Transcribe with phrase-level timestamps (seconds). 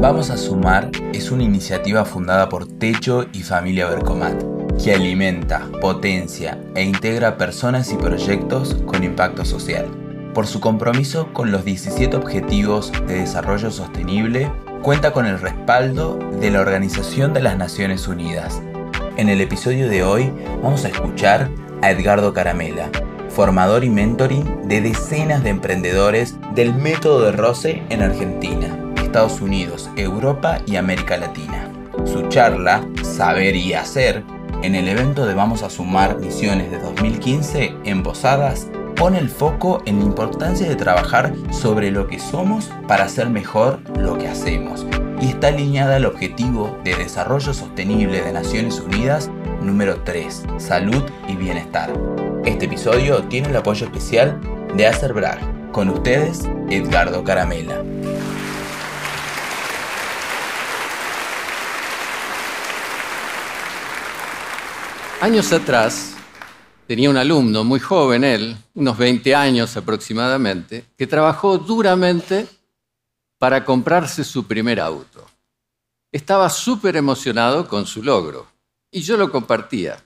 [0.00, 4.44] Vamos a Sumar es una iniciativa fundada por Techo y Familia Bercomat
[4.80, 9.86] que alimenta, potencia e integra personas y proyectos con impacto social.
[10.34, 14.52] Por su compromiso con los 17 Objetivos de Desarrollo Sostenible,
[14.82, 18.62] cuenta con el respaldo de la Organización de las Naciones Unidas.
[19.16, 21.50] En el episodio de hoy vamos a escuchar
[21.82, 22.88] a Edgardo Caramela,
[23.30, 29.88] formador y mentoring de decenas de emprendedores del método de Rose en Argentina, Estados Unidos,
[29.96, 31.72] Europa y América Latina.
[32.04, 34.22] Su charla, Saber y Hacer,
[34.62, 39.80] en el evento de Vamos a Sumar Misiones de 2015 en Posadas, pone el foco
[39.86, 44.86] en la importancia de trabajar sobre lo que somos para hacer mejor lo que hacemos
[45.22, 49.30] y está alineada al objetivo de desarrollo sostenible de Naciones Unidas
[49.62, 51.90] número 3, salud y bienestar.
[52.44, 54.38] Este episodio tiene el apoyo especial
[54.76, 55.72] de Acerbrag.
[55.72, 57.82] Con ustedes, Edgardo Caramela.
[65.20, 66.14] Años atrás,
[66.86, 72.46] tenía un alumno muy joven, él, unos 20 años aproximadamente, que trabajó duramente
[73.36, 75.26] para comprarse su primer auto.
[76.12, 78.46] Estaba súper emocionado con su logro
[78.92, 80.04] y yo lo compartía.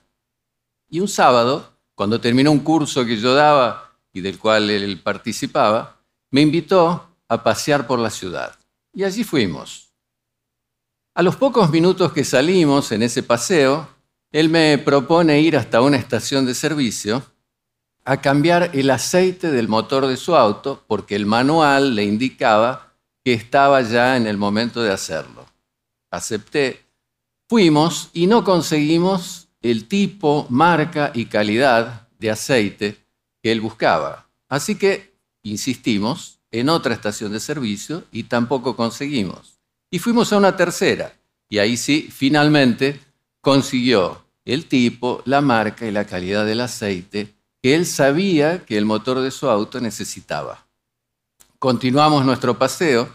[0.89, 6.01] Y un sábado, cuando terminó un curso que yo daba y del cual él participaba,
[6.31, 8.57] me invitó a pasear por la ciudad.
[8.91, 9.93] Y allí fuimos.
[11.13, 13.92] A los pocos minutos que salimos en ese paseo,
[14.33, 17.23] él me propone ir hasta una estación de servicio
[18.03, 23.33] a cambiar el aceite del motor de su auto porque el manual le indicaba que
[23.33, 25.45] estaba ya en el momento de hacerlo.
[26.11, 26.81] Acepté.
[27.47, 32.97] Fuimos y no conseguimos el tipo, marca y calidad de aceite
[33.41, 34.27] que él buscaba.
[34.49, 39.59] Así que insistimos en otra estación de servicio y tampoco conseguimos.
[39.91, 41.13] Y fuimos a una tercera.
[41.47, 42.99] Y ahí sí, finalmente
[43.39, 48.83] consiguió el tipo, la marca y la calidad del aceite que él sabía que el
[48.83, 50.65] motor de su auto necesitaba.
[51.59, 53.07] Continuamos nuestro paseo,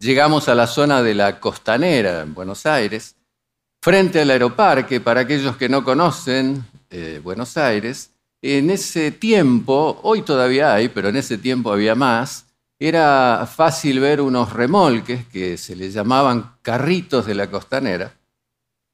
[0.00, 3.14] llegamos a la zona de la costanera en Buenos Aires,
[3.80, 8.10] frente al aeroparque, para aquellos que no conocen eh, Buenos Aires,
[8.42, 12.46] en ese tiempo, hoy todavía hay, pero en ese tiempo había más,
[12.80, 18.12] era fácil ver unos remolques que se les llamaban carritos de la costanera,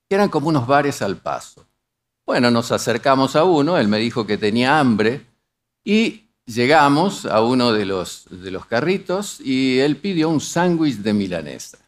[0.08, 1.66] que eran como unos bares al paso.
[2.26, 5.26] Bueno, nos acercamos a uno, él me dijo que tenía hambre
[5.84, 11.12] y llegamos a uno de los, de los carritos y él pidió un sándwich de
[11.12, 11.78] milanesa.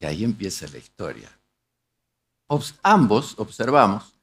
[0.00, 1.30] Y ahí empieza la historia.
[2.82, 4.14] ambos observamos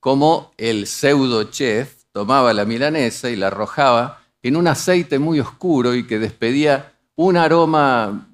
[0.00, 5.94] cómo el pseudo chef tomaba la milanesa y la arrojaba en un aceite muy oscuro
[5.94, 8.28] y que despedía un aroma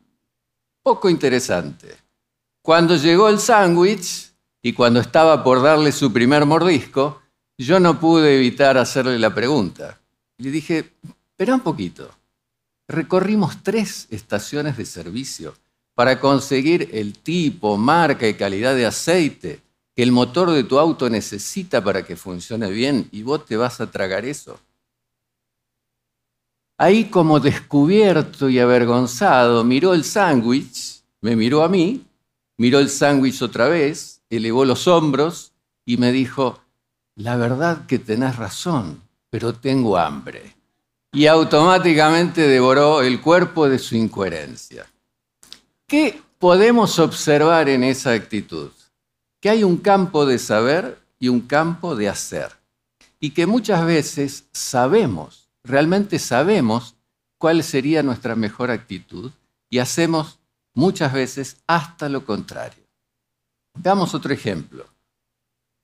[0.82, 1.96] poco interesante.
[2.62, 4.32] Cuando llegó el sándwich,
[4.66, 7.22] y cuando estaba por darle su primer mordisco,
[7.56, 10.00] yo no pude evitar hacerle la pregunta.
[10.38, 10.92] Le dije,
[11.28, 12.10] espera un poquito.
[12.88, 15.54] Recorrimos tres estaciones de servicio
[15.94, 19.60] para conseguir el tipo, marca y calidad de aceite
[19.94, 23.80] que el motor de tu auto necesita para que funcione bien y vos te vas
[23.80, 24.58] a tragar eso.
[26.76, 32.04] Ahí como descubierto y avergonzado, miró el sándwich, me miró a mí,
[32.56, 35.52] miró el sándwich otra vez, elevó los hombros
[35.84, 36.60] y me dijo,
[37.14, 40.54] la verdad que tenés razón, pero tengo hambre.
[41.12, 44.86] Y automáticamente devoró el cuerpo de su incoherencia.
[45.86, 48.70] ¿Qué podemos observar en esa actitud?
[49.40, 52.52] Que hay un campo de saber y un campo de hacer.
[53.18, 56.96] Y que muchas veces sabemos, realmente sabemos
[57.38, 59.30] cuál sería nuestra mejor actitud
[59.70, 60.38] y hacemos
[60.74, 62.85] muchas veces hasta lo contrario.
[63.82, 64.86] Damos otro ejemplo.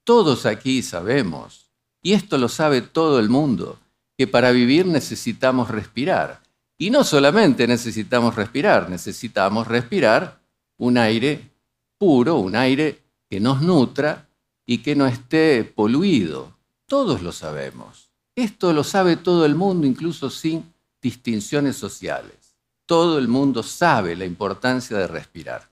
[0.04, 1.70] Todos aquí sabemos,
[2.02, 3.78] y esto lo sabe todo el mundo,
[4.16, 6.40] que para vivir necesitamos respirar.
[6.76, 10.40] Y no solamente necesitamos respirar, necesitamos respirar
[10.78, 11.50] un aire
[11.98, 14.28] puro, un aire que nos nutra
[14.66, 16.52] y que no esté poluido.
[16.86, 18.10] Todos lo sabemos.
[18.34, 22.56] Esto lo sabe todo el mundo, incluso sin distinciones sociales.
[22.86, 25.70] Todo el mundo sabe la importancia de respirar.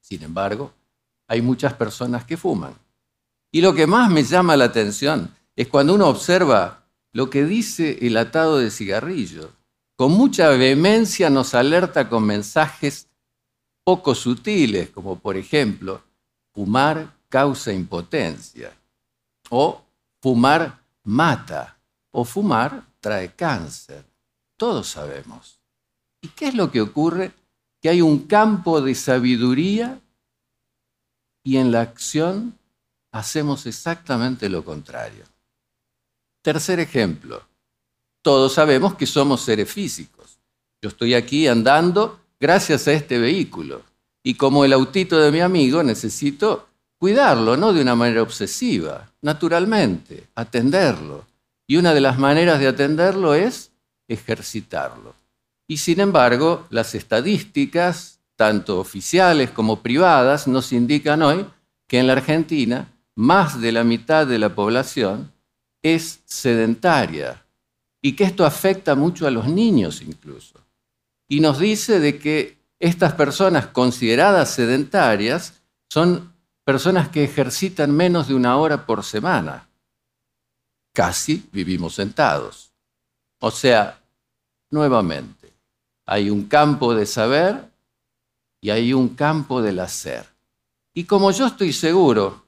[0.00, 0.72] Sin embargo,
[1.32, 2.74] hay muchas personas que fuman.
[3.50, 7.96] Y lo que más me llama la atención es cuando uno observa lo que dice
[8.02, 9.48] el atado de cigarrillos.
[9.96, 13.08] Con mucha vehemencia nos alerta con mensajes
[13.82, 16.02] poco sutiles, como por ejemplo,
[16.52, 18.70] fumar causa impotencia,
[19.48, 19.80] o
[20.20, 21.78] fumar mata,
[22.10, 24.04] o fumar trae cáncer.
[24.58, 25.58] Todos sabemos.
[26.20, 27.32] ¿Y qué es lo que ocurre
[27.80, 29.98] que hay un campo de sabiduría
[31.44, 32.58] y en la acción
[33.12, 35.24] hacemos exactamente lo contrario.
[36.42, 37.42] Tercer ejemplo,
[38.22, 40.38] todos sabemos que somos seres físicos.
[40.80, 43.82] Yo estoy aquí andando gracias a este vehículo
[44.22, 46.68] y como el autito de mi amigo necesito
[46.98, 51.26] cuidarlo, no de una manera obsesiva, naturalmente, atenderlo.
[51.66, 53.72] Y una de las maneras de atenderlo es
[54.08, 55.14] ejercitarlo.
[55.66, 61.46] Y sin embargo, las estadísticas, tanto oficiales como privadas, nos indican hoy
[61.86, 65.32] que en la Argentina más de la mitad de la población
[65.80, 67.46] es sedentaria
[68.02, 70.58] y que esto afecta mucho a los niños incluso.
[71.28, 76.34] Y nos dice de que estas personas consideradas sedentarias son
[76.64, 79.68] personas que ejercitan menos de una hora por semana.
[80.92, 82.72] Casi vivimos sentados.
[83.38, 84.00] O sea,
[84.68, 85.52] nuevamente,
[86.06, 87.71] hay un campo de saber
[88.62, 90.24] y hay un campo del hacer.
[90.94, 92.46] Y como yo estoy seguro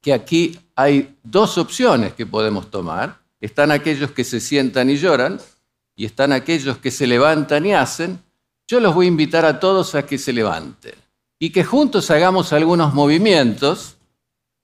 [0.00, 5.40] que aquí hay dos opciones que podemos tomar, están aquellos que se sientan y lloran
[5.96, 8.22] y están aquellos que se levantan y hacen,
[8.68, 10.94] yo los voy a invitar a todos a que se levanten
[11.38, 13.96] y que juntos hagamos algunos movimientos.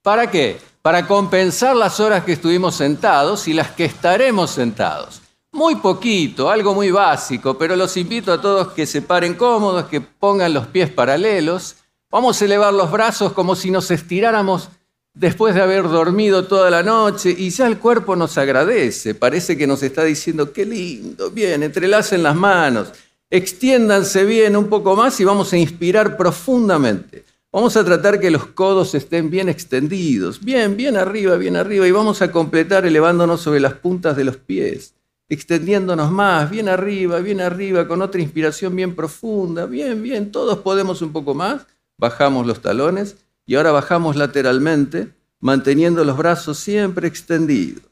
[0.03, 0.61] ¿Para qué?
[0.83, 5.23] Para compensar las horas que estuvimos sentados y las que estaremos sentados.
[5.59, 10.01] Muy poquito, algo muy básico, pero los invito a todos que se paren cómodos, que
[10.01, 11.75] pongan los pies paralelos.
[12.13, 14.69] Vamos a elevar los brazos como si nos estiráramos
[15.15, 19.17] después de haber dormido toda la noche y ya el cuerpo nos agradece.
[19.17, 22.93] Parece que nos está diciendo, qué lindo, bien, entrelacen las manos,
[23.29, 27.25] extiéndanse bien un poco más y vamos a inspirar profundamente.
[27.51, 31.91] Vamos a tratar que los codos estén bien extendidos, bien, bien arriba, bien arriba, y
[31.91, 34.95] vamos a completar elevándonos sobre las puntas de los pies
[35.29, 41.03] extendiéndonos más, bien arriba, bien arriba, con otra inspiración bien profunda, bien, bien, todos podemos
[41.03, 41.67] un poco más,
[41.99, 43.17] bajamos los talones
[43.47, 47.83] y ahora bajamos lateralmente, manteniendo los brazos siempre extendidos.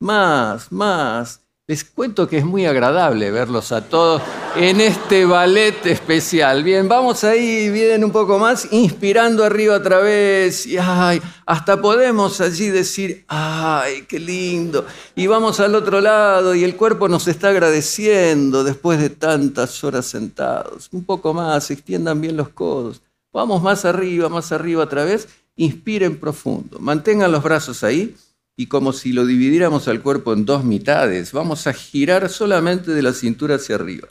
[0.00, 4.20] Más, más, les cuento que es muy agradable verlos a todos
[4.56, 6.64] en este ballet especial.
[6.64, 10.66] Bien, vamos ahí, bien un poco más, inspirando arriba otra vez.
[10.66, 14.84] Y ay, hasta podemos allí decir, ay, qué lindo.
[15.14, 20.06] Y vamos al otro lado y el cuerpo nos está agradeciendo después de tantas horas
[20.06, 20.88] sentados.
[20.90, 23.02] Un poco más, extiendan bien los codos.
[23.32, 25.28] Vamos más arriba, más arriba otra vez.
[25.54, 26.80] Inspiren profundo.
[26.80, 28.16] Mantengan los brazos ahí
[28.56, 33.02] y como si lo dividiéramos al cuerpo en dos mitades, vamos a girar solamente de
[33.02, 34.08] la cintura hacia arriba.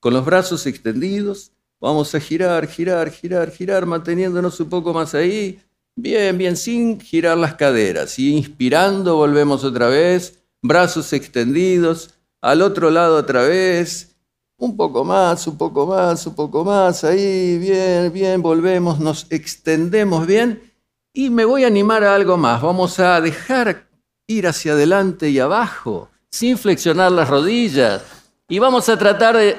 [0.00, 5.60] Con los brazos extendidos, vamos a girar, girar, girar, girar, manteniéndonos un poco más ahí.
[5.96, 8.18] Bien, bien, sin girar las caderas.
[8.18, 14.16] Y inspirando, volvemos otra vez, brazos extendidos, al otro lado otra vez.
[14.58, 20.26] Un poco más, un poco más, un poco más, ahí, bien, bien, volvemos, nos extendemos
[20.26, 20.73] bien
[21.14, 22.60] y me voy a animar a algo más.
[22.60, 23.86] Vamos a dejar
[24.26, 28.02] ir hacia adelante y abajo, sin flexionar las rodillas.
[28.48, 29.56] Y vamos a tratar de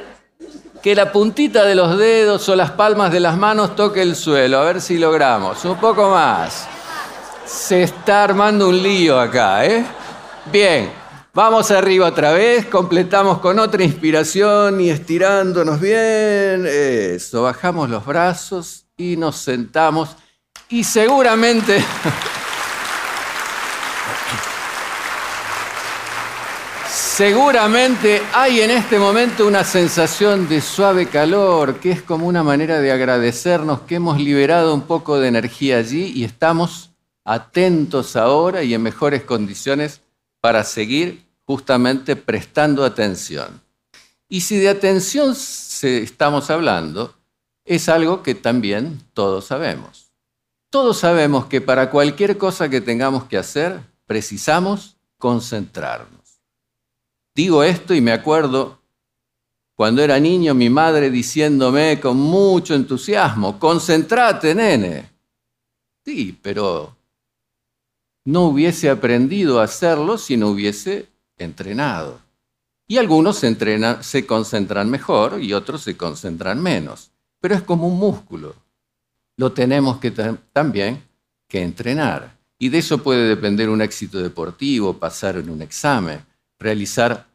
[0.83, 4.59] que la puntita de los dedos o las palmas de las manos toque el suelo.
[4.59, 5.63] A ver si logramos.
[5.63, 6.67] Un poco más.
[7.45, 9.85] Se está armando un lío acá, ¿eh?
[10.51, 10.91] Bien,
[11.33, 16.65] vamos arriba otra vez, completamos con otra inspiración y estirándonos bien.
[16.67, 20.17] Eso, bajamos los brazos y nos sentamos.
[20.69, 21.83] Y seguramente...
[26.89, 32.81] Seguramente hay en este momento una sensación de suave calor, que es como una manera
[32.81, 36.91] de agradecernos que hemos liberado un poco de energía allí y estamos
[37.23, 40.01] atentos ahora y en mejores condiciones
[40.41, 43.61] para seguir justamente prestando atención.
[44.27, 45.33] Y si de atención
[45.81, 47.15] estamos hablando,
[47.63, 50.04] es algo que también todos sabemos.
[50.69, 56.41] Todos sabemos que para cualquier cosa que tengamos que hacer, precisamos concentrarnos.
[57.33, 58.79] Digo esto y me acuerdo
[59.75, 65.09] cuando era niño mi madre diciéndome con mucho entusiasmo, concentrate, nene.
[66.05, 66.95] Sí, pero
[68.23, 72.21] no hubiese aprendido a hacerlo si no hubiese entrenado.
[72.87, 77.11] Y algunos se, entrenan, se concentran mejor y otros se concentran menos.
[77.41, 78.55] Pero es como un músculo
[79.37, 80.11] lo tenemos que
[80.53, 81.03] también
[81.47, 82.35] que entrenar.
[82.57, 86.25] Y de eso puede depender un éxito deportivo, pasar en un examen,
[86.57, 87.27] realizar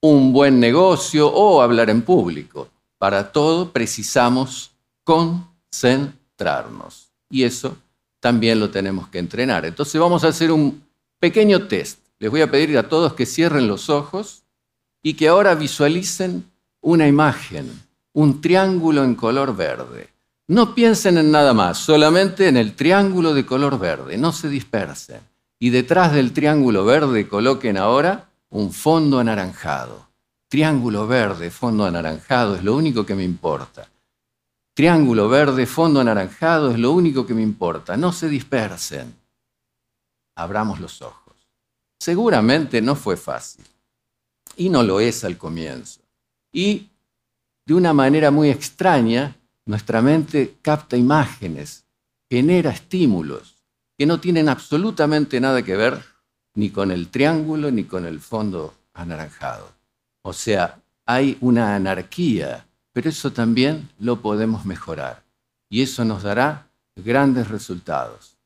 [0.00, 2.68] un buen negocio o hablar en público.
[2.98, 4.72] Para todo precisamos
[5.04, 7.12] concentrarnos.
[7.30, 7.76] Y eso
[8.20, 9.64] también lo tenemos que entrenar.
[9.64, 10.82] Entonces vamos a hacer un
[11.18, 12.00] pequeño test.
[12.18, 14.42] Les voy a pedir a todos que cierren los ojos
[15.02, 17.84] y que ahora visualicen una imagen
[18.14, 20.08] un triángulo en color verde.
[20.46, 25.20] No piensen en nada más, solamente en el triángulo de color verde, no se dispersen.
[25.58, 30.06] Y detrás del triángulo verde coloquen ahora un fondo anaranjado.
[30.48, 33.88] Triángulo verde, fondo anaranjado, es lo único que me importa.
[34.74, 37.96] Triángulo verde, fondo anaranjado, es lo único que me importa.
[37.96, 39.14] No se dispersen.
[40.36, 41.34] Abramos los ojos.
[41.98, 43.64] Seguramente no fue fácil.
[44.56, 46.00] Y no lo es al comienzo.
[46.52, 46.90] Y
[47.64, 49.34] de una manera muy extraña,
[49.66, 51.84] nuestra mente capta imágenes,
[52.30, 53.56] genera estímulos
[53.96, 56.04] que no tienen absolutamente nada que ver
[56.54, 59.68] ni con el triángulo ni con el fondo anaranjado.
[60.22, 65.24] O sea, hay una anarquía, pero eso también lo podemos mejorar
[65.68, 68.36] y eso nos dará grandes resultados.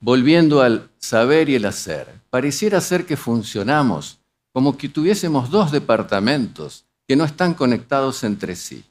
[0.00, 4.18] Volviendo al saber y el hacer, pareciera ser que funcionamos
[4.52, 8.84] como que tuviésemos dos departamentos que no están conectados entre sí.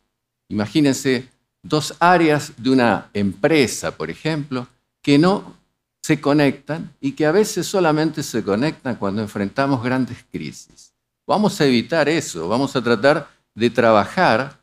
[0.48, 1.28] Imagínense
[1.66, 4.68] dos áreas de una empresa, por ejemplo,
[5.02, 5.56] que no
[6.04, 10.94] se conectan y que a veces solamente se conectan cuando enfrentamos grandes crisis.
[11.26, 14.60] Vamos a evitar eso, vamos a tratar de trabajar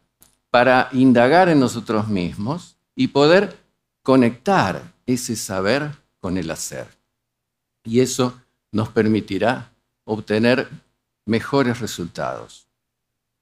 [0.51, 3.57] para indagar en nosotros mismos y poder
[4.05, 5.91] conectar ese saber
[6.21, 6.87] con el hacer.
[7.83, 8.41] Y eso
[8.71, 9.73] nos permitirá
[10.05, 10.69] obtener
[11.27, 12.69] mejores resultados.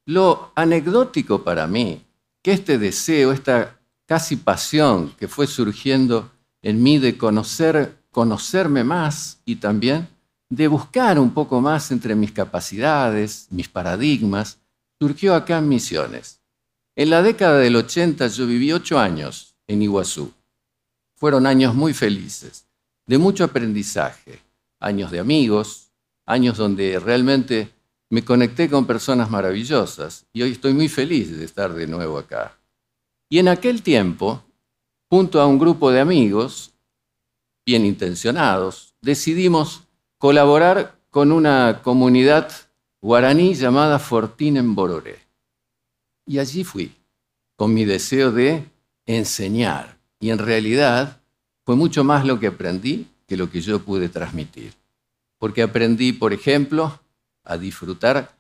[0.06, 2.02] Lo anecdótico para mí,
[2.42, 6.30] que este deseo, esta casi pasión que fue surgiendo
[6.62, 10.08] en mí de conocer, conocerme más y también
[10.48, 14.58] de buscar un poco más entre mis capacidades, mis paradigmas,
[14.98, 16.40] surgió acá en Misiones.
[16.96, 20.32] En la década del 80 yo viví ocho años en Iguazú.
[21.14, 22.66] Fueron años muy felices,
[23.06, 24.40] de mucho aprendizaje,
[24.80, 25.92] años de amigos,
[26.26, 27.70] años donde realmente
[28.10, 32.58] me conecté con personas maravillosas y hoy estoy muy feliz de estar de nuevo acá.
[33.28, 34.42] Y en aquel tiempo,
[35.08, 36.72] junto a un grupo de amigos,
[37.64, 39.84] bien intencionados, decidimos
[40.18, 42.50] colaborar con una comunidad
[43.00, 45.20] guaraní llamada Fortín en Bororé.
[46.26, 46.92] Y allí fui,
[47.54, 48.64] con mi deseo de
[49.06, 49.98] enseñar.
[50.18, 51.20] Y en realidad
[51.64, 54.72] fue mucho más lo que aprendí que lo que yo pude transmitir.
[55.38, 57.00] Porque aprendí, por ejemplo,
[57.50, 58.38] a disfrutar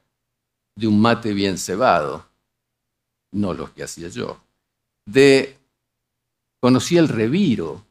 [0.76, 2.28] de un mate bien cebado,
[3.32, 4.40] no lo que hacía yo.
[5.04, 5.58] De
[6.60, 7.84] conocí el reviro,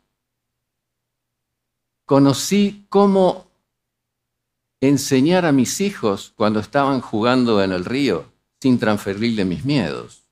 [2.05, 3.47] conocí cómo
[4.79, 10.23] enseñar a mis hijos cuando estaban jugando en el río sin transferirle mis miedos.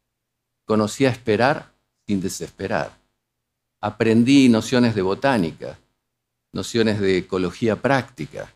[0.65, 1.73] Conocí a esperar
[2.07, 2.97] sin desesperar.
[3.81, 5.77] Aprendí nociones de botánica,
[6.53, 8.53] nociones de ecología práctica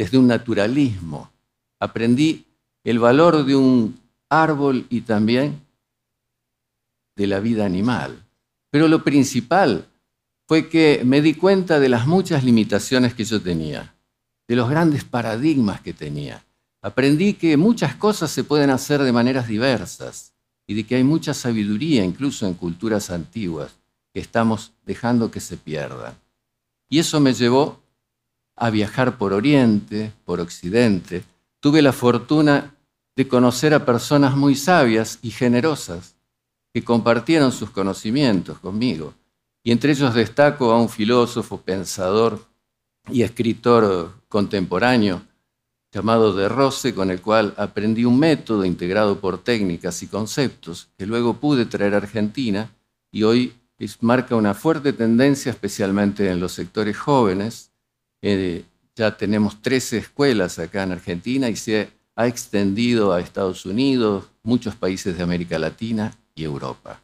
[0.00, 1.30] desde un naturalismo.
[1.78, 2.46] Aprendí
[2.84, 5.60] el valor de un árbol y también
[7.16, 8.24] de la vida animal.
[8.70, 9.84] Pero lo principal
[10.48, 13.94] fue que me di cuenta de las muchas limitaciones que yo tenía,
[14.48, 16.42] de los grandes paradigmas que tenía.
[16.80, 20.32] Aprendí que muchas cosas se pueden hacer de maneras diversas
[20.66, 23.76] y de que hay mucha sabiduría incluso en culturas antiguas
[24.14, 26.14] que estamos dejando que se pierdan.
[26.88, 27.79] Y eso me llevó
[28.60, 31.24] a viajar por Oriente, por Occidente,
[31.60, 32.74] tuve la fortuna
[33.16, 36.14] de conocer a personas muy sabias y generosas
[36.72, 39.14] que compartieron sus conocimientos conmigo.
[39.64, 42.46] Y entre ellos destaco a un filósofo, pensador
[43.10, 45.22] y escritor contemporáneo
[45.90, 51.06] llamado De Rose, con el cual aprendí un método integrado por técnicas y conceptos que
[51.06, 52.70] luego pude traer a Argentina
[53.10, 53.54] y hoy
[54.00, 57.69] marca una fuerte tendencia, especialmente en los sectores jóvenes,
[58.22, 64.26] eh, ya tenemos 13 escuelas acá en Argentina y se ha extendido a Estados Unidos,
[64.42, 67.00] muchos países de América Latina y Europa.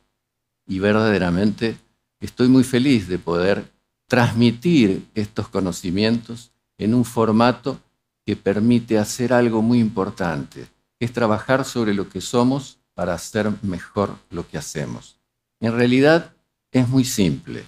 [0.66, 1.76] Y verdaderamente
[2.20, 3.70] estoy muy feliz de poder
[4.08, 7.80] transmitir estos conocimientos en un formato
[8.24, 10.66] que permite hacer algo muy importante,
[10.98, 15.16] que es trabajar sobre lo que somos para hacer mejor lo que hacemos.
[15.60, 16.34] En realidad
[16.72, 17.64] es muy simple.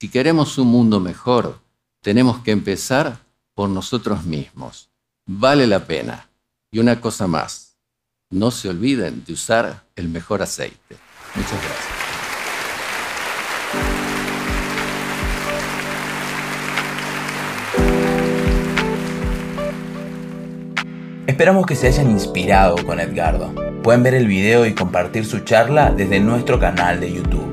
[0.00, 1.60] Si queremos un mundo mejor,
[2.00, 3.18] tenemos que empezar
[3.54, 4.90] por nosotros mismos.
[5.26, 6.28] Vale la pena.
[6.72, 7.76] Y una cosa más,
[8.30, 10.96] no se olviden de usar el mejor aceite.
[11.34, 12.00] Muchas gracias.
[21.26, 23.52] Esperamos que se hayan inspirado con Edgardo.
[23.82, 27.49] Pueden ver el video y compartir su charla desde nuestro canal de YouTube.